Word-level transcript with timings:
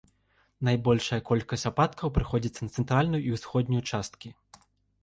Найбольшая 0.69 1.19
колькасць 1.29 1.67
ападкаў 1.71 2.13
прыходзіцца 2.17 2.59
на 2.71 2.77
цэнтральную 2.79 3.21
і 3.29 3.39
ўсходнюю 3.39 3.81
часткі. 3.91 4.29